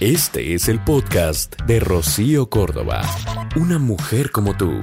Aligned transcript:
Este 0.00 0.52
es 0.52 0.68
el 0.68 0.84
podcast 0.84 1.58
de 1.62 1.80
Rocío 1.80 2.50
Córdoba. 2.50 3.00
Una 3.58 3.78
mujer 3.78 4.30
como 4.30 4.54
tú. 4.54 4.78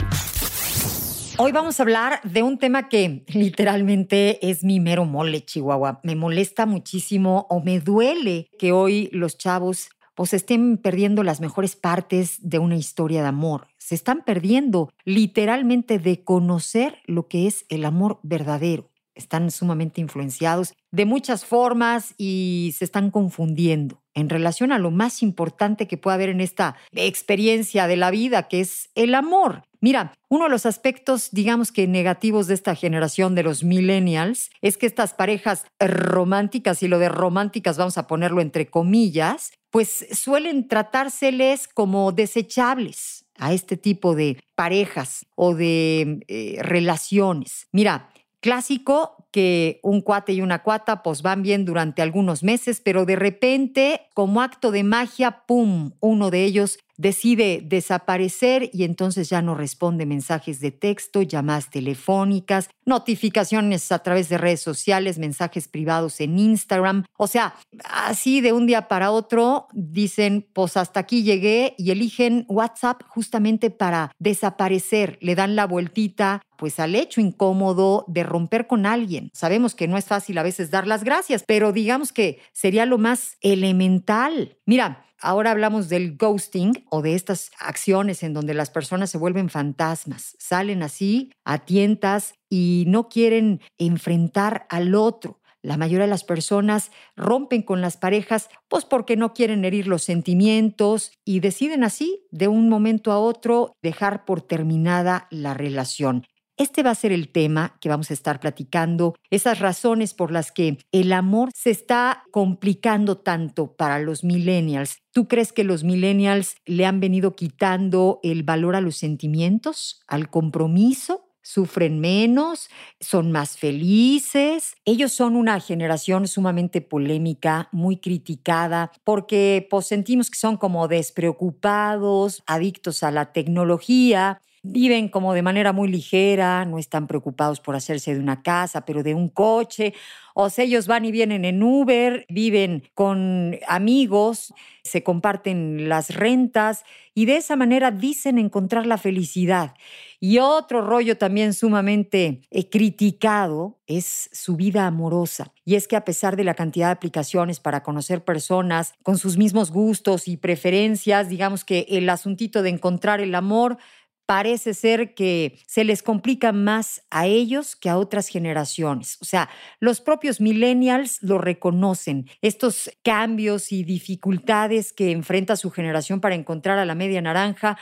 Hoy 1.37 1.51
vamos 1.51 1.79
a 1.79 1.83
hablar 1.83 2.19
de 2.23 2.41
un 2.41 2.57
tema 2.57 2.89
que 2.89 3.23
literalmente 3.27 4.49
es 4.49 4.63
mi 4.63 4.79
mero 4.79 5.05
mole, 5.05 5.45
Chihuahua. 5.45 5.99
Me 6.01 6.15
molesta 6.15 6.65
muchísimo 6.65 7.45
o 7.51 7.61
me 7.61 7.79
duele 7.79 8.49
que 8.57 8.71
hoy 8.71 9.11
los 9.13 9.37
chavos 9.37 9.89
pues 10.15 10.33
estén 10.33 10.79
perdiendo 10.79 11.21
las 11.21 11.41
mejores 11.41 11.75
partes 11.75 12.39
de 12.41 12.57
una 12.57 12.75
historia 12.75 13.21
de 13.21 13.27
amor. 13.27 13.67
Se 13.77 13.93
están 13.93 14.23
perdiendo 14.25 14.91
literalmente 15.05 15.99
de 15.99 16.23
conocer 16.23 17.03
lo 17.05 17.27
que 17.27 17.45
es 17.45 17.67
el 17.69 17.85
amor 17.85 18.19
verdadero. 18.23 18.89
Están 19.13 19.51
sumamente 19.51 20.01
influenciados 20.01 20.73
de 20.89 21.05
muchas 21.05 21.45
formas 21.45 22.15
y 22.17 22.73
se 22.75 22.85
están 22.85 23.11
confundiendo 23.11 24.02
en 24.13 24.29
relación 24.29 24.71
a 24.71 24.79
lo 24.79 24.91
más 24.91 25.21
importante 25.21 25.87
que 25.87 25.97
puede 25.97 26.15
haber 26.15 26.29
en 26.29 26.41
esta 26.41 26.75
experiencia 26.91 27.87
de 27.87 27.97
la 27.97 28.11
vida, 28.11 28.47
que 28.47 28.61
es 28.61 28.89
el 28.95 29.15
amor. 29.15 29.63
Mira, 29.81 30.13
uno 30.29 30.45
de 30.45 30.49
los 30.49 30.65
aspectos, 30.65 31.29
digamos 31.31 31.71
que 31.73 31.87
negativos 31.87 32.47
de 32.47 32.53
esta 32.53 32.73
generación 32.73 33.35
de 33.35 33.43
los 33.43 33.63
millennials 33.63 34.49
es 34.61 34.77
que 34.77 34.85
estas 34.85 35.13
parejas 35.13 35.65
románticas, 35.79 36.83
y 36.83 36.87
lo 36.87 36.99
de 36.99 37.09
románticas 37.09 37.77
vamos 37.77 37.97
a 37.97 38.07
ponerlo 38.07 38.39
entre 38.39 38.67
comillas, 38.67 39.51
pues 39.71 40.07
suelen 40.13 40.67
tratárseles 40.67 41.67
como 41.67 42.11
desechables 42.11 43.25
a 43.37 43.51
este 43.51 43.75
tipo 43.75 44.15
de 44.15 44.41
parejas 44.55 45.25
o 45.35 45.53
de 45.55 46.23
eh, 46.27 46.59
relaciones. 46.61 47.67
Mira, 47.71 48.09
clásico 48.39 49.22
que 49.33 49.79
un 49.81 50.01
cuate 50.01 50.31
y 50.31 50.41
una 50.41 50.61
cuata 50.61 51.01
pues 51.01 51.23
van 51.23 51.41
bien 51.41 51.65
durante 51.65 52.03
algunos 52.03 52.43
meses, 52.43 52.81
pero 52.85 53.05
de 53.05 53.17
repente, 53.17 54.01
como 54.13 54.41
acto 54.41 54.71
de 54.71 54.83
magia, 54.83 55.43
¡pum!, 55.47 55.93
uno 55.99 56.29
de 56.29 56.45
ellos 56.45 56.77
decide 56.97 57.61
desaparecer 57.63 58.69
y 58.73 58.83
entonces 58.83 59.29
ya 59.29 59.41
no 59.41 59.55
responde 59.55 60.05
mensajes 60.05 60.59
de 60.59 60.71
texto, 60.71 61.21
llamadas 61.21 61.69
telefónicas, 61.69 62.69
notificaciones 62.85 63.91
a 63.91 63.99
través 63.99 64.29
de 64.29 64.37
redes 64.37 64.61
sociales, 64.61 65.17
mensajes 65.17 65.67
privados 65.67 66.19
en 66.21 66.39
Instagram. 66.39 67.05
O 67.17 67.27
sea, 67.27 67.55
así 67.83 68.41
de 68.41 68.53
un 68.53 68.67
día 68.67 68.87
para 68.87 69.11
otro 69.11 69.67
dicen, 69.73 70.47
pues 70.53 70.77
hasta 70.77 70.99
aquí 70.99 71.23
llegué 71.23 71.75
y 71.77 71.91
eligen 71.91 72.45
WhatsApp 72.47 73.03
justamente 73.07 73.69
para 73.69 74.11
desaparecer, 74.19 75.17
le 75.21 75.35
dan 75.35 75.55
la 75.55 75.65
vueltita 75.65 76.41
pues 76.57 76.79
al 76.79 76.95
hecho 76.95 77.19
incómodo 77.19 78.05
de 78.07 78.23
romper 78.23 78.67
con 78.67 78.85
alguien. 78.85 79.29
Sabemos 79.33 79.75
que 79.75 79.87
no 79.87 79.97
es 79.97 80.05
fácil 80.05 80.37
a 80.37 80.43
veces 80.43 80.71
dar 80.71 80.87
las 80.87 81.03
gracias, 81.03 81.43
pero 81.45 81.73
digamos 81.73 82.13
que 82.13 82.39
sería 82.53 82.85
lo 82.85 82.97
más 82.97 83.37
elemental. 83.41 84.57
Mira, 84.65 85.05
Ahora 85.25 85.51
hablamos 85.51 85.87
del 85.87 86.17
ghosting 86.17 86.83
o 86.89 87.01
de 87.01 87.15
estas 87.15 87.51
acciones 87.57 88.23
en 88.23 88.33
donde 88.33 88.53
las 88.53 88.69
personas 88.69 89.09
se 89.09 89.17
vuelven 89.17 89.49
fantasmas, 89.49 90.35
salen 90.37 90.83
así 90.83 91.31
a 91.45 91.59
tientas 91.59 92.33
y 92.49 92.83
no 92.87 93.07
quieren 93.07 93.61
enfrentar 93.77 94.67
al 94.69 94.95
otro. 94.95 95.39
La 95.61 95.77
mayoría 95.77 96.03
de 96.03 96.09
las 96.09 96.25
personas 96.25 96.91
rompen 97.15 97.61
con 97.61 97.79
las 97.79 97.95
parejas 97.95 98.49
pues 98.67 98.83
porque 98.83 99.15
no 99.15 99.33
quieren 99.33 99.63
herir 99.63 99.87
los 99.87 100.03
sentimientos 100.03 101.13
y 101.23 101.39
deciden 101.39 101.85
así 101.85 102.27
de 102.29 102.49
un 102.49 102.67
momento 102.67 103.13
a 103.13 103.17
otro 103.17 103.77
dejar 103.81 104.25
por 104.25 104.41
terminada 104.41 105.29
la 105.31 105.53
relación. 105.53 106.27
Este 106.57 106.83
va 106.83 106.91
a 106.91 106.95
ser 106.95 107.11
el 107.11 107.29
tema 107.29 107.77
que 107.81 107.89
vamos 107.89 108.11
a 108.11 108.13
estar 108.13 108.39
platicando, 108.39 109.15
esas 109.31 109.59
razones 109.59 110.13
por 110.13 110.31
las 110.31 110.51
que 110.51 110.77
el 110.91 111.11
amor 111.11 111.49
se 111.55 111.71
está 111.71 112.23
complicando 112.31 113.17
tanto 113.17 113.75
para 113.75 113.97
los 113.99 114.23
millennials. 114.23 114.99
¿Tú 115.11 115.27
crees 115.27 115.51
que 115.51 115.63
los 115.63 115.83
millennials 115.83 116.55
le 116.65 116.85
han 116.85 116.99
venido 116.99 117.35
quitando 117.35 118.19
el 118.21 118.43
valor 118.43 118.75
a 118.75 118.81
los 118.81 118.97
sentimientos, 118.97 120.01
al 120.07 120.29
compromiso? 120.29 121.29
sufren 121.45 121.99
menos, 121.99 122.69
son 123.01 123.33
más 123.33 123.57
felices. 123.57 124.75
Ellos 124.85 125.11
son 125.11 125.35
una 125.35 125.59
generación 125.59 126.27
sumamente 126.27 126.79
polémica, 126.79 127.67
muy 127.73 127.97
criticada, 127.97 128.93
porque 129.03 129.67
pues, 129.69 129.87
sentimos 129.87 130.29
que 130.29 130.39
son 130.39 130.55
como 130.55 130.87
despreocupados, 130.87 132.43
adictos 132.47 133.03
a 133.03 133.11
la 133.11 133.33
tecnología 133.33 134.39
viven 134.63 135.09
como 135.09 135.33
de 135.33 135.41
manera 135.41 135.73
muy 135.73 135.89
ligera, 135.89 136.65
no 136.65 136.79
están 136.79 137.05
preocupados 137.05 137.59
por 137.59 137.75
hacerse 137.75 138.13
de 138.13 138.19
una 138.19 138.41
casa, 138.41 138.85
pero 138.85 139.03
de 139.03 139.13
un 139.13 139.29
coche, 139.29 139.93
o 140.33 140.49
sea, 140.49 140.65
ellos 140.65 140.87
van 140.87 141.05
y 141.05 141.11
vienen 141.11 141.45
en 141.45 141.61
Uber, 141.61 142.25
viven 142.27 142.83
con 142.95 143.59
amigos, 143.67 144.53
se 144.83 145.03
comparten 145.03 145.89
las 145.89 146.15
rentas 146.15 146.83
y 147.13 147.25
de 147.25 147.37
esa 147.37 147.55
manera 147.55 147.91
dicen 147.91 148.39
encontrar 148.39 148.87
la 148.87 148.97
felicidad. 148.97 149.75
Y 150.19 150.39
otro 150.39 150.81
rollo 150.81 151.17
también 151.17 151.53
sumamente 151.53 152.41
eh, 152.49 152.69
criticado 152.69 153.77
es 153.85 154.29
su 154.31 154.55
vida 154.55 154.87
amorosa. 154.87 155.51
Y 155.65 155.75
es 155.75 155.87
que 155.87 155.97
a 155.97 156.05
pesar 156.05 156.35
de 156.35 156.45
la 156.45 156.55
cantidad 156.55 156.87
de 156.87 156.93
aplicaciones 156.93 157.59
para 157.59 157.83
conocer 157.83 158.23
personas 158.23 158.93
con 159.03 159.17
sus 159.17 159.37
mismos 159.37 159.69
gustos 159.69 160.27
y 160.27 160.37
preferencias, 160.37 161.29
digamos 161.29 161.63
que 161.63 161.85
el 161.89 162.09
asuntito 162.09 162.63
de 162.63 162.69
encontrar 162.69 163.21
el 163.21 163.35
amor 163.35 163.77
parece 164.25 164.73
ser 164.73 165.13
que 165.15 165.59
se 165.67 165.83
les 165.83 166.01
complica 166.01 166.51
más 166.51 167.03
a 167.09 167.27
ellos 167.27 167.75
que 167.75 167.89
a 167.89 167.97
otras 167.97 168.27
generaciones. 168.27 169.17
O 169.21 169.25
sea, 169.25 169.49
los 169.79 170.01
propios 170.01 170.39
millennials 170.39 171.21
lo 171.21 171.37
reconocen, 171.37 172.29
estos 172.41 172.89
cambios 173.03 173.71
y 173.71 173.83
dificultades 173.83 174.93
que 174.93 175.11
enfrenta 175.11 175.55
su 175.55 175.71
generación 175.71 176.21
para 176.21 176.35
encontrar 176.35 176.79
a 176.79 176.85
la 176.85 176.95
media 176.95 177.21
naranja. 177.21 177.77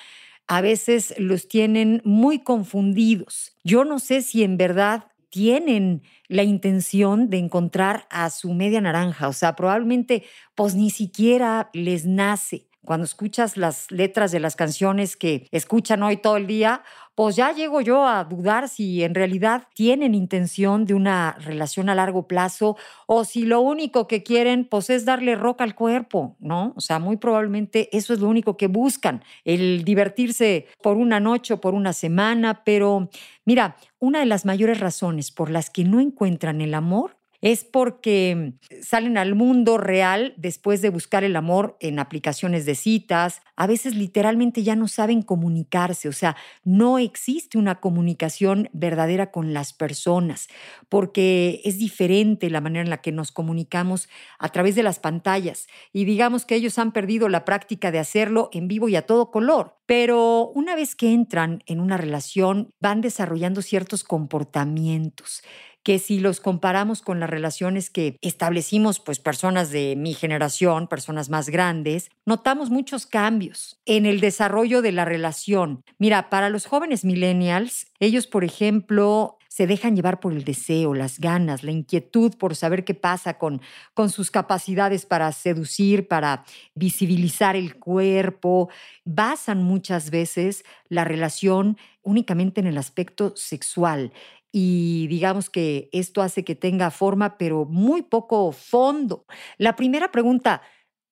A 0.48 0.62
veces 0.62 1.14
los 1.18 1.48
tienen 1.48 2.02
muy 2.04 2.40
confundidos. 2.40 3.56
Yo 3.64 3.86
no 3.86 4.00
sé 4.00 4.22
si 4.22 4.44
en 4.44 4.58
verdad 4.58 5.06
tienen 5.30 6.02
la 6.28 6.44
intención 6.44 7.30
de 7.30 7.38
encontrar 7.38 8.06
a 8.10 8.30
su 8.30 8.54
media 8.54 8.82
naranja. 8.82 9.28
O 9.30 9.34
sea, 9.34 9.56
probablemente 9.56 10.24
pues 10.56 10.76
ni 10.76 10.90
siquiera 10.90 11.70
les 11.74 12.06
nace 12.06 12.71
cuando 12.84 13.06
escuchas 13.06 13.58
las 13.58 13.92
letras 13.92 14.32
de 14.32 14.40
las 14.40 14.56
canciones 14.56 15.16
que 15.16 15.48
escuchan 15.52 16.04
hoy 16.04 16.18
todo 16.18 16.38
el 16.38 16.48
día, 16.48 16.84
pues 17.16 17.36
ya 17.36 17.52
llego 17.54 17.82
yo 17.82 18.08
a 18.08 18.24
dudar 18.24 18.70
si 18.70 19.04
en 19.04 19.14
realidad 19.14 19.68
tienen 19.76 20.16
intención 20.16 20.86
de 20.86 20.94
una 20.94 21.34
relación 21.40 21.90
a 21.90 21.96
largo 21.96 22.28
plazo 22.28 22.78
o 23.06 23.26
si 23.26 23.44
lo 23.46 23.62
único 23.62 24.08
que 24.08 24.24
quieren 24.24 24.66
pues 24.66 24.90
es 24.90 25.06
darle 25.06 25.36
roca 25.36 25.64
al 25.64 25.76
cuerpo, 25.76 26.36
¿no? 26.40 26.74
O 26.76 26.82
sea, 26.82 27.00
muy 27.00 27.18
probablemente 27.18 27.96
eso 27.96 28.14
es 28.14 28.20
lo 28.20 28.30
único 28.30 28.58
que 28.58 28.68
buscan, 28.68 29.24
el 29.44 29.84
divertirse 29.84 30.68
por 30.82 30.98
una 30.98 31.20
noche 31.20 31.54
o 31.54 31.62
por 31.62 31.74
una 31.76 31.94
semana, 31.94 32.64
pero 32.64 33.10
mira, 33.46 33.76
una 34.00 34.20
de 34.20 34.26
las 34.26 34.46
mayores 34.46 34.80
razones 34.80 35.32
por 35.32 35.50
las 35.50 35.70
que 35.70 35.84
no 35.84 36.00
encuentran 36.00 36.62
el 36.62 36.74
amor 36.74 37.21
es 37.42 37.64
porque 37.64 38.54
salen 38.84 39.18
al 39.18 39.34
mundo 39.34 39.78
real 39.78 40.34
después 40.38 40.82
de 40.82 40.90
buscar 40.90 41.24
el 41.24 41.36
amor 41.36 41.76
en 41.80 41.98
aplicaciones 41.98 42.66
de 42.66 42.76
citas. 42.76 43.42
A 43.56 43.66
veces 43.66 43.96
literalmente 43.96 44.62
ya 44.64 44.76
no 44.76 44.88
saben 44.88 45.24
comunicarse, 45.24 46.08
o 46.08 46.14
sea, 46.14 46.36
no 46.64 47.00
existe 47.00 47.58
una 47.58 47.80
comunicación 47.80 48.70
verdadera 48.74 49.32
con 49.32 49.54
las 49.54 49.74
personas, 49.74 50.48
porque 50.88 51.62
es 51.64 51.80
diferente 51.80 52.50
la 52.50 52.62
manera 52.62 52.84
en 52.84 52.90
la 52.92 53.02
que 53.02 53.12
nos 53.12 53.32
comunicamos 53.32 54.08
a 54.38 54.50
través 54.50 54.76
de 54.76 54.84
las 54.84 55.00
pantallas. 55.00 55.68
Y 55.94 56.06
digamos 56.06 56.46
que 56.46 56.56
ellos 56.56 56.78
han 56.78 56.92
perdido 56.92 57.28
la 57.28 57.44
práctica 57.44 57.92
de 57.92 58.00
hacerlo 58.00 58.50
en 58.54 58.68
vivo 58.68 58.88
y 58.88 58.96
a 58.96 59.06
todo 59.06 59.32
color. 59.32 59.78
Pero 59.88 60.52
una 60.56 60.76
vez 60.76 60.96
que 60.96 61.12
entran 61.12 61.64
en 61.66 61.82
una 61.82 61.98
relación, 61.98 62.74
van 62.80 63.02
desarrollando 63.02 63.62
ciertos 63.62 64.04
comportamientos 64.04 65.44
que 65.84 66.00
si 66.00 66.20
los 66.20 66.40
comparamos 66.40 67.02
con 67.02 67.20
las 67.20 67.30
relaciones 67.30 67.90
que 67.90 68.18
establecimos, 68.22 69.00
pues 69.00 69.20
personas 69.20 69.72
de 69.72 69.96
mi 69.96 70.14
generación, 70.14 70.88
personas 70.88 71.30
más 71.30 71.50
grandes, 71.50 72.10
notamos 72.26 72.70
muchos 72.70 73.06
cambios 73.06 73.80
en 73.86 74.06
el 74.06 74.20
desarrollo 74.20 74.82
de 74.82 74.92
la 74.92 75.06
relación. 75.06 75.84
Mira, 75.98 76.30
para 76.30 76.50
los 76.50 76.66
jóvenes 76.66 77.04
millennials, 77.04 77.88
ellos, 78.00 78.28
por 78.28 78.44
ejemplo, 78.44 79.38
se 79.52 79.68
dejan 79.68 79.98
llevar 79.98 80.22
por 80.22 80.32
el 80.32 80.46
deseo, 80.46 80.94
las 80.94 81.20
ganas, 81.20 81.64
la 81.64 81.72
inquietud 81.72 82.34
por 82.38 82.56
saber 82.56 82.86
qué 82.86 82.94
pasa 82.94 83.38
con, 83.38 83.62
con 83.94 84.10
sus 84.10 84.32
capacidades 84.32 85.06
para 85.06 85.30
seducir, 85.34 86.08
para 86.08 86.46
visibilizar 86.74 87.58
el 87.58 87.78
cuerpo. 87.78 88.70
Basan 89.04 89.62
muchas 89.62 90.10
veces 90.10 90.64
la 90.88 91.04
relación 91.04 91.78
únicamente 92.02 92.62
en 92.62 92.68
el 92.68 92.78
aspecto 92.78 93.34
sexual 93.36 94.14
y 94.52 95.08
digamos 95.08 95.50
que 95.50 95.90
esto 95.94 96.22
hace 96.22 96.44
que 96.44 96.56
tenga 96.56 96.92
forma, 96.92 97.38
pero 97.38 97.66
muy 97.66 98.02
poco 98.02 98.52
fondo. 98.52 99.26
La 99.58 99.76
primera 99.76 100.12
pregunta, 100.12 100.62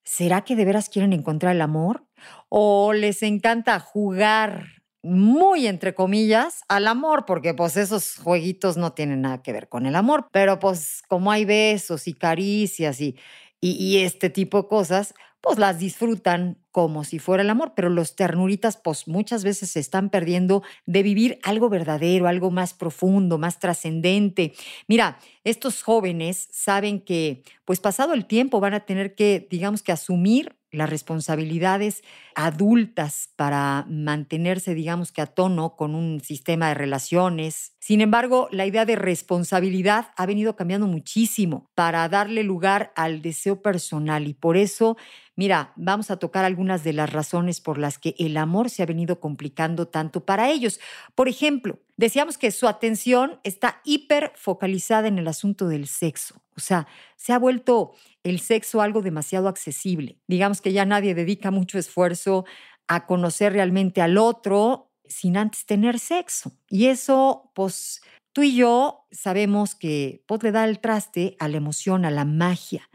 ¿será 0.03 0.41
que 0.43 0.55
de 0.55 0.65
veras 0.65 0.89
quieren 0.89 1.13
encontrar 1.13 1.55
el 1.55 1.61
amor? 1.61 2.05
¿O 2.49 2.93
les 2.93 3.23
encanta 3.23 3.79
jugar 3.79 4.65
muy 5.01 5.67
entre 5.67 5.95
comillas 5.95 6.61
al 6.67 6.87
amor? 6.87 7.25
Porque 7.25 7.53
pues 7.53 7.77
esos 7.77 8.17
jueguitos 8.17 8.75
no 8.77 8.93
tienen 8.93 9.21
nada 9.21 9.41
que 9.41 9.53
ver 9.53 9.69
con 9.69 9.85
el 9.85 9.95
amor, 9.95 10.27
pero 10.31 10.59
pues 10.59 11.01
como 11.07 11.31
hay 11.31 11.45
besos 11.45 12.07
y 12.07 12.13
caricias 12.13 12.99
y 12.99 13.15
y, 13.61 13.97
este 13.97 14.29
tipo 14.29 14.61
de 14.61 14.67
cosas, 14.67 15.13
pues 15.41 15.57
las 15.57 15.79
disfrutan 15.79 16.57
como 16.71 17.03
si 17.03 17.19
fuera 17.19 17.43
el 17.43 17.49
amor, 17.49 17.73
pero 17.75 17.89
los 17.89 18.15
ternuritas 18.15 18.77
pues 18.77 19.07
muchas 19.07 19.43
veces 19.43 19.71
se 19.71 19.79
están 19.79 20.09
perdiendo 20.09 20.63
de 20.85 21.03
vivir 21.03 21.39
algo 21.43 21.69
verdadero, 21.69 22.27
algo 22.27 22.51
más 22.51 22.73
profundo, 22.73 23.37
más 23.37 23.59
trascendente. 23.59 24.53
Mira, 24.87 25.17
estos 25.43 25.81
jóvenes 25.81 26.47
saben 26.51 27.01
que 27.01 27.43
pues 27.65 27.79
pasado 27.79 28.13
el 28.13 28.25
tiempo 28.25 28.59
van 28.59 28.73
a 28.73 28.81
tener 28.85 29.15
que, 29.15 29.47
digamos 29.49 29.81
que 29.81 29.91
asumir 29.91 30.55
las 30.71 30.89
responsabilidades 30.89 32.03
adultas 32.35 33.29
para 33.35 33.85
mantenerse, 33.89 34.75
digamos 34.75 35.11
que 35.11 35.21
a 35.21 35.25
tono 35.25 35.75
con 35.75 35.95
un 35.95 36.21
sistema 36.21 36.67
de 36.69 36.75
relaciones. 36.75 37.73
Sin 37.79 38.01
embargo, 38.01 38.47
la 38.51 38.67
idea 38.67 38.85
de 38.85 38.95
responsabilidad 38.95 40.11
ha 40.15 40.25
venido 40.27 40.55
cambiando 40.55 40.85
muchísimo 40.85 41.65
para 41.73 42.07
darle 42.07 42.43
lugar 42.43 42.93
al 42.95 43.21
deseo 43.23 43.61
personal 43.63 44.27
y 44.27 44.35
por 44.35 44.57
eso 44.57 44.95
Mira, 45.39 45.71
vamos 45.77 46.11
a 46.11 46.17
tocar 46.17 46.43
algunas 46.43 46.83
de 46.83 46.91
las 46.91 47.13
razones 47.13 47.61
por 47.61 47.77
las 47.77 47.97
que 47.97 48.13
el 48.19 48.35
amor 48.35 48.69
se 48.69 48.83
ha 48.83 48.85
venido 48.85 49.21
complicando 49.21 49.87
tanto 49.87 50.25
para 50.25 50.49
ellos. 50.49 50.81
Por 51.15 51.29
ejemplo, 51.29 51.79
decíamos 51.95 52.37
que 52.37 52.51
su 52.51 52.67
atención 52.67 53.39
está 53.45 53.79
hiper 53.85 54.33
focalizada 54.35 55.07
en 55.07 55.17
el 55.17 55.29
asunto 55.29 55.69
del 55.69 55.87
sexo. 55.87 56.41
O 56.57 56.59
sea, 56.59 56.87
se 57.15 57.31
ha 57.31 57.39
vuelto 57.39 57.93
el 58.23 58.41
sexo 58.41 58.81
algo 58.81 59.01
demasiado 59.01 59.47
accesible. 59.47 60.17
Digamos 60.27 60.59
que 60.59 60.73
ya 60.73 60.83
nadie 60.83 61.15
dedica 61.15 61.51
mucho 61.51 61.79
esfuerzo 61.79 62.43
a 62.89 63.05
conocer 63.05 63.53
realmente 63.53 64.01
al 64.01 64.17
otro 64.17 64.91
sin 65.05 65.37
antes 65.37 65.65
tener 65.65 65.99
sexo. 65.99 66.51
Y 66.69 66.87
eso, 66.87 67.49
pues, 67.55 68.01
tú 68.33 68.43
y 68.43 68.57
yo 68.57 69.05
sabemos 69.09 69.73
que 69.73 70.21
pues, 70.27 70.43
le 70.43 70.51
da 70.51 70.65
el 70.65 70.81
traste 70.81 71.37
a 71.39 71.47
la 71.47 71.55
emoción, 71.55 72.03
a 72.03 72.11
la 72.11 72.25
magia, 72.25 72.89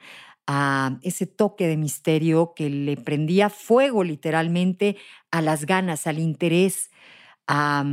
a 0.46 0.98
ese 1.02 1.26
toque 1.26 1.66
de 1.66 1.76
misterio 1.76 2.52
que 2.54 2.68
le 2.68 2.96
prendía 2.96 3.50
fuego 3.50 4.04
literalmente 4.04 4.96
a 5.30 5.40
las 5.40 5.64
ganas, 5.66 6.06
al 6.06 6.18
interés, 6.18 6.90
a, 7.46 7.84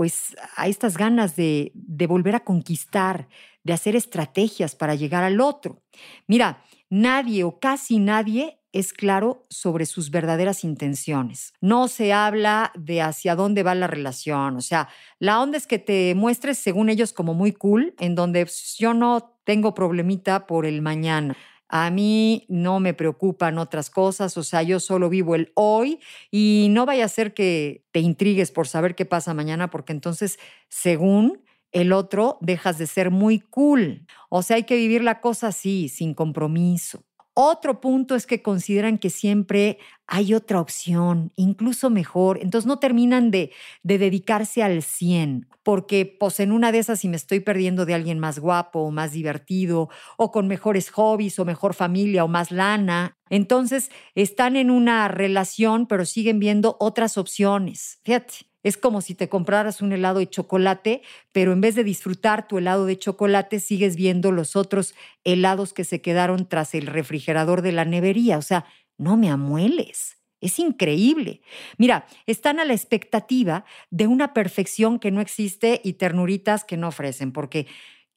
pues 0.00 0.34
a 0.56 0.66
estas 0.66 0.96
ganas 0.96 1.36
de, 1.36 1.72
volver 2.08 2.34
a 2.34 2.40
conquistar, 2.40 3.28
de 3.64 3.74
hacer 3.74 3.96
estrategias 3.96 4.74
para 4.74 4.94
llegar 4.94 5.24
al 5.24 5.40
otro. 5.40 5.82
Mira, 6.26 6.64
nadie 6.88 7.44
o 7.44 7.60
casi 7.60 7.98
nadie 7.98 8.58
es 8.72 8.92
claro 8.92 9.44
sobre 9.50 9.84
sus 9.84 10.10
verdaderas 10.10 10.64
intenciones. 10.64 11.52
No 11.60 11.86
se 11.88 12.12
habla 12.12 12.72
de 12.76 13.02
hacia 13.02 13.34
dónde 13.34 13.62
va 13.62 13.74
la 13.74 13.88
relación. 13.88 14.56
O 14.56 14.60
sea, 14.62 14.88
la 15.18 15.38
onda 15.40 15.58
es 15.58 15.66
que 15.66 15.78
te 15.78 16.14
muestres, 16.14 16.56
según 16.58 16.88
ellos, 16.88 17.12
como 17.12 17.34
muy 17.34 17.52
cool, 17.52 17.94
en 17.98 18.14
donde 18.14 18.46
pues, 18.46 18.76
yo 18.78 18.94
no 18.94 19.36
tengo 19.44 19.74
problemita 19.74 20.46
por 20.46 20.64
el 20.64 20.80
mañana. 20.80 21.36
A 21.72 21.90
mí 21.90 22.46
no 22.48 22.80
me 22.80 22.94
preocupan 22.94 23.58
otras 23.58 23.90
cosas, 23.90 24.36
o 24.36 24.42
sea, 24.42 24.62
yo 24.62 24.80
solo 24.80 25.08
vivo 25.08 25.34
el 25.36 25.52
hoy 25.54 26.00
y 26.30 26.68
no 26.70 26.84
vaya 26.86 27.04
a 27.04 27.08
ser 27.08 27.32
que 27.34 27.84
te 27.92 28.00
intrigues 28.00 28.50
por 28.50 28.66
saber 28.68 28.94
qué 28.96 29.04
pasa 29.06 29.34
mañana, 29.34 29.70
porque 29.70 29.92
entonces, 29.92 30.38
según 30.68 31.42
el 31.72 31.92
otro, 31.92 32.38
dejas 32.40 32.78
de 32.78 32.86
ser 32.88 33.10
muy 33.10 33.38
cool. 33.40 34.06
O 34.30 34.42
sea, 34.42 34.56
hay 34.56 34.64
que 34.64 34.76
vivir 34.76 35.02
la 35.04 35.20
cosa 35.20 35.48
así, 35.48 35.88
sin 35.88 36.14
compromiso. 36.14 37.04
Otro 37.34 37.80
punto 37.80 38.16
es 38.16 38.26
que 38.26 38.42
consideran 38.42 38.98
que 38.98 39.08
siempre 39.08 39.78
hay 40.06 40.34
otra 40.34 40.60
opción, 40.60 41.32
incluso 41.36 41.88
mejor. 41.88 42.38
Entonces 42.42 42.66
no 42.66 42.80
terminan 42.80 43.30
de, 43.30 43.52
de, 43.82 43.98
dedicarse 43.98 44.62
al 44.62 44.82
100, 44.82 45.48
porque 45.62 46.16
pues 46.18 46.40
en 46.40 46.50
una 46.50 46.72
de 46.72 46.78
esas 46.78 47.00
si 47.00 47.08
me 47.08 47.16
estoy 47.16 47.40
perdiendo 47.40 47.86
de 47.86 47.94
alguien 47.94 48.18
más 48.18 48.40
guapo 48.40 48.80
o 48.80 48.90
más 48.90 49.12
divertido 49.12 49.88
o 50.16 50.32
con 50.32 50.48
mejores 50.48 50.90
hobbies 50.90 51.38
o 51.38 51.44
mejor 51.44 51.74
familia 51.74 52.24
o 52.24 52.28
más 52.28 52.50
lana, 52.50 53.16
entonces 53.28 53.90
están 54.16 54.56
en 54.56 54.70
una 54.70 55.06
relación 55.08 55.86
pero 55.86 56.04
siguen 56.04 56.40
viendo 56.40 56.76
otras 56.80 57.16
opciones. 57.16 58.00
Fíjate, 58.04 58.49
es 58.62 58.76
como 58.76 59.00
si 59.00 59.14
te 59.14 59.28
compraras 59.28 59.80
un 59.80 59.92
helado 59.92 60.18
de 60.18 60.28
chocolate, 60.28 61.02
pero 61.32 61.52
en 61.52 61.60
vez 61.60 61.74
de 61.74 61.84
disfrutar 61.84 62.46
tu 62.48 62.58
helado 62.58 62.86
de 62.86 62.98
chocolate, 62.98 63.60
sigues 63.60 63.96
viendo 63.96 64.32
los 64.32 64.56
otros 64.56 64.94
helados 65.24 65.72
que 65.72 65.84
se 65.84 66.00
quedaron 66.00 66.48
tras 66.48 66.74
el 66.74 66.86
refrigerador 66.86 67.62
de 67.62 67.72
la 67.72 67.84
nevería. 67.84 68.38
O 68.38 68.42
sea, 68.42 68.66
no 68.98 69.16
me 69.16 69.30
amueles. 69.30 70.18
Es 70.40 70.58
increíble. 70.58 71.42
Mira, 71.76 72.06
están 72.26 72.60
a 72.60 72.64
la 72.64 72.72
expectativa 72.72 73.64
de 73.90 74.06
una 74.06 74.32
perfección 74.32 74.98
que 74.98 75.10
no 75.10 75.20
existe 75.20 75.80
y 75.84 75.94
ternuritas 75.94 76.64
que 76.64 76.78
no 76.78 76.88
ofrecen, 76.88 77.32
porque 77.32 77.66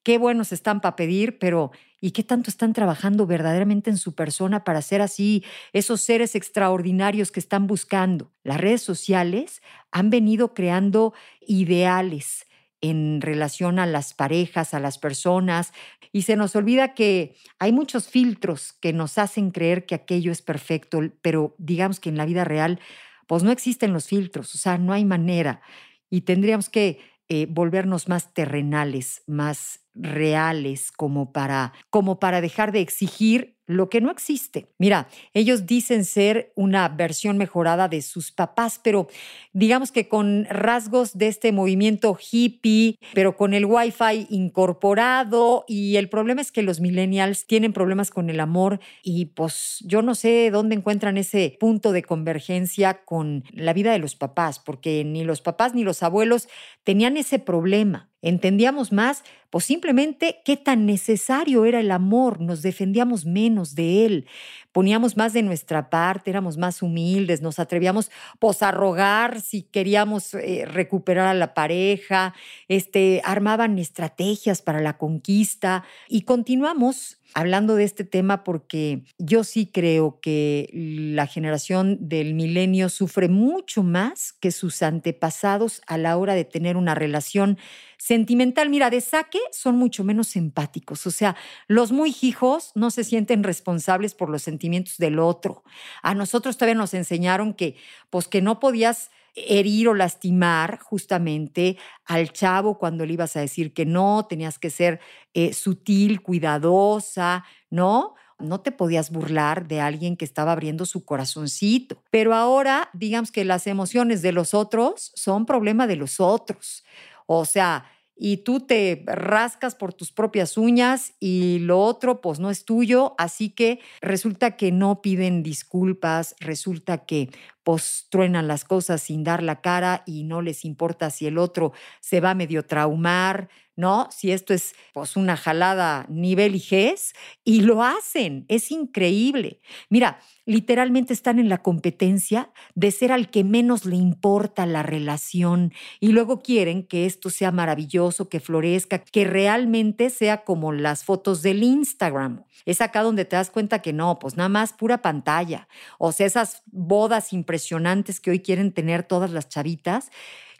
qué 0.04 0.18
buenos 0.18 0.52
están 0.52 0.80
para 0.80 0.96
pedir, 0.96 1.38
pero 1.38 1.72
¿y 2.00 2.12
qué 2.12 2.22
tanto 2.22 2.50
están 2.50 2.72
trabajando 2.74 3.26
verdaderamente 3.26 3.90
en 3.90 3.96
su 3.96 4.14
persona 4.14 4.62
para 4.62 4.82
ser 4.82 5.00
así 5.00 5.44
esos 5.72 6.02
seres 6.02 6.34
extraordinarios 6.34 7.32
que 7.32 7.40
están 7.40 7.66
buscando? 7.66 8.30
Las 8.44 8.60
redes 8.60 8.82
sociales 8.82 9.62
han 9.90 10.10
venido 10.10 10.54
creando 10.54 11.14
ideales 11.40 12.46
en 12.80 13.22
relación 13.22 13.78
a 13.78 13.86
las 13.86 14.12
parejas, 14.12 14.74
a 14.74 14.78
las 14.78 14.98
personas, 14.98 15.72
y 16.12 16.22
se 16.22 16.36
nos 16.36 16.54
olvida 16.54 16.92
que 16.92 17.34
hay 17.58 17.72
muchos 17.72 18.08
filtros 18.08 18.74
que 18.74 18.92
nos 18.92 19.16
hacen 19.16 19.50
creer 19.50 19.86
que 19.86 19.94
aquello 19.94 20.30
es 20.30 20.42
perfecto, 20.42 21.00
pero 21.22 21.54
digamos 21.56 21.98
que 21.98 22.10
en 22.10 22.18
la 22.18 22.26
vida 22.26 22.44
real, 22.44 22.78
pues 23.26 23.42
no 23.42 23.50
existen 23.50 23.94
los 23.94 24.06
filtros, 24.06 24.54
o 24.54 24.58
sea, 24.58 24.76
no 24.76 24.92
hay 24.92 25.06
manera, 25.06 25.62
y 26.10 26.20
tendríamos 26.20 26.68
que 26.68 27.00
eh, 27.28 27.46
volvernos 27.48 28.08
más 28.08 28.32
terrenales, 28.34 29.22
más 29.26 29.80
reales, 29.94 30.92
como 30.92 31.32
para, 31.32 31.72
como 31.90 32.18
para 32.18 32.40
dejar 32.40 32.72
de 32.72 32.80
exigir 32.80 33.53
lo 33.66 33.88
que 33.88 34.00
no 34.00 34.10
existe. 34.10 34.66
Mira, 34.78 35.08
ellos 35.32 35.66
dicen 35.66 36.04
ser 36.04 36.52
una 36.54 36.88
versión 36.88 37.38
mejorada 37.38 37.88
de 37.88 38.02
sus 38.02 38.30
papás, 38.32 38.80
pero 38.82 39.08
digamos 39.52 39.92
que 39.92 40.08
con 40.08 40.44
rasgos 40.46 41.16
de 41.16 41.28
este 41.28 41.52
movimiento 41.52 42.18
hippie, 42.30 42.98
pero 43.14 43.36
con 43.36 43.54
el 43.54 43.64
wifi 43.64 44.26
incorporado 44.30 45.64
y 45.66 45.96
el 45.96 46.08
problema 46.08 46.40
es 46.40 46.52
que 46.52 46.62
los 46.62 46.80
millennials 46.80 47.46
tienen 47.46 47.72
problemas 47.72 48.10
con 48.10 48.30
el 48.30 48.40
amor 48.40 48.80
y 49.02 49.26
pues 49.26 49.78
yo 49.86 50.02
no 50.02 50.14
sé 50.14 50.50
dónde 50.50 50.74
encuentran 50.74 51.16
ese 51.16 51.56
punto 51.58 51.92
de 51.92 52.02
convergencia 52.02 53.04
con 53.04 53.44
la 53.52 53.72
vida 53.72 53.92
de 53.92 53.98
los 53.98 54.14
papás, 54.16 54.58
porque 54.58 55.04
ni 55.04 55.24
los 55.24 55.40
papás 55.40 55.74
ni 55.74 55.84
los 55.84 56.02
abuelos 56.02 56.48
tenían 56.84 57.16
ese 57.16 57.38
problema 57.38 58.10
entendíamos 58.24 58.90
más, 58.90 59.22
pues 59.50 59.66
simplemente 59.66 60.40
qué 60.44 60.56
tan 60.56 60.86
necesario 60.86 61.66
era 61.66 61.78
el 61.78 61.90
amor, 61.90 62.40
nos 62.40 62.62
defendíamos 62.62 63.26
menos 63.26 63.74
de 63.74 64.06
él, 64.06 64.26
poníamos 64.72 65.16
más 65.16 65.34
de 65.34 65.42
nuestra 65.42 65.90
parte, 65.90 66.30
éramos 66.30 66.56
más 66.56 66.82
humildes, 66.82 67.42
nos 67.42 67.58
atrevíamos 67.58 68.10
pues 68.38 68.62
a 68.62 68.72
rogar 68.72 69.42
si 69.42 69.62
queríamos 69.62 70.34
eh, 70.34 70.64
recuperar 70.66 71.26
a 71.28 71.34
la 71.34 71.52
pareja, 71.52 72.34
este, 72.66 73.20
armaban 73.24 73.78
estrategias 73.78 74.62
para 74.62 74.80
la 74.80 74.96
conquista. 74.96 75.84
Y 76.08 76.22
continuamos 76.22 77.18
hablando 77.34 77.74
de 77.74 77.84
este 77.84 78.04
tema 78.04 78.44
porque 78.44 79.04
yo 79.18 79.44
sí 79.44 79.66
creo 79.66 80.20
que 80.20 80.70
la 80.72 81.26
generación 81.26 81.98
del 82.00 82.34
milenio 82.34 82.88
sufre 82.88 83.28
mucho 83.28 83.82
más 83.82 84.32
que 84.32 84.52
sus 84.52 84.82
antepasados 84.82 85.82
a 85.86 85.98
la 85.98 86.16
hora 86.16 86.34
de 86.34 86.44
tener 86.44 86.76
una 86.76 86.94
relación 86.94 87.58
sentimental. 88.04 88.68
Mira, 88.68 88.90
de 88.90 89.00
saque 89.00 89.38
son 89.50 89.76
mucho 89.76 90.04
menos 90.04 90.36
empáticos, 90.36 91.06
o 91.06 91.10
sea, 91.10 91.36
los 91.68 91.90
muy 91.90 92.14
hijos 92.20 92.70
no 92.74 92.90
se 92.90 93.02
sienten 93.02 93.42
responsables 93.42 94.14
por 94.14 94.28
los 94.28 94.42
sentimientos 94.42 94.98
del 94.98 95.18
otro. 95.18 95.62
A 96.02 96.12
nosotros 96.12 96.58
todavía 96.58 96.74
nos 96.74 96.92
enseñaron 96.92 97.54
que 97.54 97.76
pues 98.10 98.28
que 98.28 98.42
no 98.42 98.60
podías 98.60 99.10
herir 99.34 99.88
o 99.88 99.94
lastimar 99.94 100.78
justamente 100.80 101.78
al 102.04 102.30
chavo 102.30 102.78
cuando 102.78 103.06
le 103.06 103.14
ibas 103.14 103.36
a 103.36 103.40
decir 103.40 103.72
que 103.72 103.86
no, 103.86 104.26
tenías 104.28 104.58
que 104.58 104.68
ser 104.68 105.00
eh, 105.32 105.54
sutil, 105.54 106.20
cuidadosa, 106.20 107.44
¿no? 107.70 108.16
No 108.38 108.60
te 108.60 108.70
podías 108.70 109.10
burlar 109.10 109.66
de 109.66 109.80
alguien 109.80 110.18
que 110.18 110.26
estaba 110.26 110.52
abriendo 110.52 110.84
su 110.84 111.06
corazoncito. 111.06 112.02
Pero 112.10 112.34
ahora, 112.34 112.90
digamos 112.92 113.32
que 113.32 113.44
las 113.46 113.66
emociones 113.66 114.20
de 114.20 114.32
los 114.32 114.52
otros 114.52 115.12
son 115.14 115.46
problema 115.46 115.86
de 115.86 115.96
los 115.96 116.20
otros. 116.20 116.84
O 117.26 117.44
sea, 117.44 117.84
y 118.16 118.38
tú 118.38 118.60
te 118.60 119.02
rascas 119.06 119.74
por 119.74 119.92
tus 119.92 120.12
propias 120.12 120.56
uñas 120.56 121.14
y 121.18 121.58
lo 121.60 121.80
otro 121.80 122.20
pues 122.20 122.38
no 122.38 122.50
es 122.50 122.64
tuyo, 122.64 123.14
así 123.18 123.50
que 123.50 123.80
resulta 124.00 124.56
que 124.56 124.70
no 124.70 125.02
piden 125.02 125.42
disculpas, 125.42 126.36
resulta 126.38 126.98
que 127.06 127.30
pues 127.64 128.06
truenan 128.10 128.46
las 128.46 128.64
cosas 128.64 129.02
sin 129.02 129.24
dar 129.24 129.42
la 129.42 129.60
cara 129.60 130.04
y 130.06 130.22
no 130.24 130.42
les 130.42 130.64
importa 130.64 131.10
si 131.10 131.26
el 131.26 131.38
otro 131.38 131.72
se 132.00 132.20
va 132.20 132.34
medio 132.34 132.64
traumar, 132.66 133.48
¿no? 133.76 134.08
Si 134.10 134.32
esto 134.32 134.54
es 134.54 134.74
pues 134.92 135.16
una 135.16 135.36
jalada 135.36 136.06
nivel 136.08 136.54
IGES 136.54 137.14
y 137.44 137.62
lo 137.62 137.82
hacen, 137.82 138.44
es 138.48 138.70
increíble. 138.70 139.60
Mira, 139.88 140.20
literalmente 140.46 141.12
están 141.12 141.38
en 141.38 141.48
la 141.48 141.62
competencia 141.62 142.50
de 142.74 142.90
ser 142.90 143.12
al 143.12 143.30
que 143.30 143.44
menos 143.44 143.84
le 143.84 143.96
importa 143.96 144.66
la 144.66 144.82
relación 144.82 145.72
y 146.00 146.08
luego 146.08 146.40
quieren 146.40 146.86
que 146.86 147.06
esto 147.06 147.30
sea 147.30 147.50
maravilloso, 147.50 148.28
que 148.28 148.40
florezca, 148.40 148.98
que 148.98 149.24
realmente 149.24 150.10
sea 150.10 150.44
como 150.44 150.72
las 150.72 151.04
fotos 151.04 151.42
del 151.42 151.62
Instagram. 151.62 152.44
Es 152.66 152.80
acá 152.80 153.02
donde 153.02 153.24
te 153.24 153.36
das 153.36 153.50
cuenta 153.50 153.80
que 153.80 153.92
no, 153.92 154.18
pues 154.18 154.36
nada 154.36 154.48
más 154.48 154.72
pura 154.72 155.02
pantalla. 155.02 155.68
O 155.98 156.12
sea, 156.12 156.26
esas 156.26 156.62
bodas 156.66 157.32
impresionantes 157.32 158.20
que 158.20 158.30
hoy 158.30 158.40
quieren 158.40 158.72
tener 158.72 159.02
todas 159.02 159.30
las 159.30 159.48
chavitas, 159.48 160.10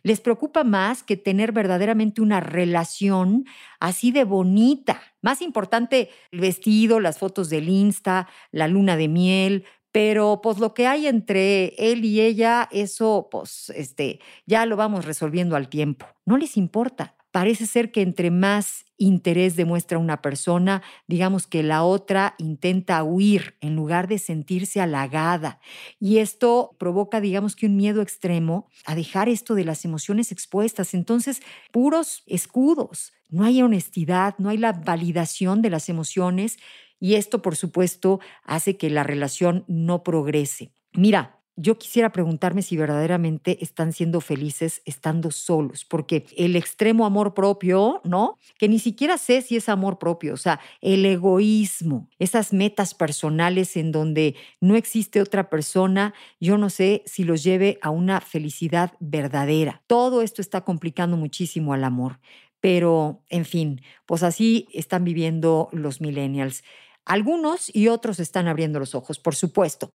les 0.05 0.21
preocupa 0.21 0.63
más 0.63 1.03
que 1.03 1.17
tener 1.17 1.51
verdaderamente 1.51 2.21
una 2.21 2.39
relación 2.39 3.47
así 3.81 4.13
de 4.13 4.23
bonita. 4.23 5.03
Más 5.23 5.43
importante 5.43 6.11
el 6.31 6.41
vestido, 6.41 7.01
las 7.01 7.19
fotos 7.19 7.49
del 7.51 7.69
Insta, 7.69 8.29
la 8.53 8.69
luna 8.69 8.97
de 8.97 9.09
miel, 9.09 9.65
pero 9.91 10.41
pues 10.43 10.59
lo 10.59 10.75
que 10.75 10.87
hay 10.87 11.07
entre 11.07 11.75
él 11.79 12.05
y 12.05 12.21
ella, 12.21 12.69
eso 12.71 13.29
pues 13.31 13.71
este, 13.71 14.21
ya 14.47 14.67
lo 14.67 14.77
vamos 14.77 15.07
resolviendo 15.07 15.57
al 15.57 15.69
tiempo. 15.69 16.07
No 16.27 16.37
les 16.37 16.57
importa. 16.57 17.17
Parece 17.35 17.67
ser 17.67 17.91
que 17.91 18.01
entre 18.01 18.31
más 18.31 18.85
interés 18.97 19.57
demuestra 19.57 19.99
una 19.99 20.23
persona, 20.23 20.85
digamos 21.09 21.49
que 21.49 21.65
la 21.65 21.83
otra 21.83 22.37
intenta 22.39 23.03
huir 23.03 23.57
en 23.61 23.75
lugar 23.75 24.07
de 24.07 24.21
sentirse 24.21 24.81
halagada. 24.81 25.59
Y 25.99 26.19
esto 26.19 26.77
provoca, 26.79 27.21
digamos 27.21 27.57
que 27.57 27.67
un 27.67 27.75
miedo 27.75 28.03
extremo 28.03 28.69
a 28.87 28.95
dejar 28.95 29.29
esto 29.29 29.57
de 29.57 29.65
las 29.65 29.85
emociones 29.85 30.31
expuestas. 30.31 30.95
Entonces, 30.95 31.43
puros 31.73 32.23
escudos. 32.29 33.13
No 33.31 33.43
hay 33.43 33.63
honestidad, 33.63 34.37
no 34.39 34.49
hay 34.49 34.59
la 34.59 34.71
validación 34.71 35.61
de 35.61 35.71
las 35.71 35.89
emociones 35.89 36.59
y 37.01 37.17
esto, 37.17 37.43
por 37.43 37.57
supuesto, 37.57 38.21
hace 38.45 38.77
que 38.77 38.91
la 38.91 39.03
relación 39.03 39.65
no 39.67 40.05
progrese. 40.05 40.73
Mira, 40.93 41.44
yo 41.57 41.79
quisiera 41.79 42.11
preguntarme 42.11 42.63
si 42.63 42.77
verdaderamente 42.77 43.59
están 43.63 43.93
siendo 43.93 44.21
felices 44.21 44.83
estando 44.85 45.31
solos, 45.31 45.85
porque 45.85 46.27
el 46.37 46.57
extremo 46.57 47.07
amor 47.07 47.35
propio, 47.35 48.01
¿no? 48.05 48.39
Que 48.59 48.69
ni 48.69 48.79
siquiera 48.79 49.19
sé 49.19 49.43
si 49.43 49.57
es 49.57 49.69
amor 49.69 49.99
propio, 49.99 50.35
o 50.35 50.37
sea, 50.37 50.61
el 50.81 51.07
egoísmo, 51.07 52.09
esas 52.19 52.53
metas 52.53 52.95
personales 52.95 53.77
en 53.77 53.93
donde 53.93 54.35
no 54.61 54.77
existe 54.77 55.21
otra 55.21 55.49
persona, 55.49 56.15
yo 56.41 56.59
no 56.59 56.71
sé 56.71 57.03
si 57.07 57.25
los 57.25 57.43
lleve 57.45 57.79
a 57.83 57.91
una 57.91 58.21
felicidad 58.21 58.93
verdadera. 59.01 59.83
Todo 59.87 60.23
esto 60.23 60.43
está 60.43 60.63
complicando 60.63 61.17
muchísimo 61.17 61.73
al 61.73 61.85
amor, 61.85 62.19
pero 62.61 63.23
en 63.29 63.45
fin, 63.45 63.83
pues 64.07 64.23
así 64.23 64.69
están 64.73 65.05
viviendo 65.05 65.69
los 65.73 66.01
millennials. 66.01 66.63
Algunos 67.07 67.71
y 67.75 67.89
otros 67.89 68.19
están 68.19 68.49
abriendo 68.49 68.79
los 68.79 68.95
ojos, 68.95 69.19
por 69.19 69.35
supuesto. 69.35 69.91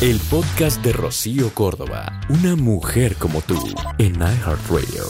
El 0.00 0.18
podcast 0.30 0.82
de 0.82 0.92
Rocío 0.92 1.54
Córdoba, 1.54 2.20
una 2.28 2.56
mujer 2.56 3.14
como 3.16 3.40
tú, 3.42 3.54
en 3.98 4.16
iHeartRadio. 4.16 5.04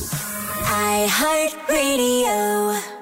iHeartRadio. 1.07 3.02